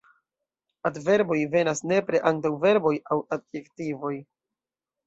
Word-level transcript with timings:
Adverboj 0.89 1.37
venas 1.53 1.83
nepre 1.91 2.23
antaŭ 2.33 2.53
verboj 2.67 2.95
aŭ 3.17 3.21
adjektivoj. 3.39 4.17